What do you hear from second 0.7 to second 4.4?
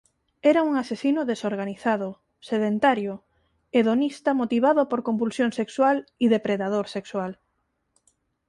asesino desorganizado, sedentario, hedonista